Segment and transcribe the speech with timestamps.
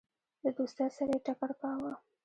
[0.41, 1.93] د دوستی سره یې ټکر کاوه.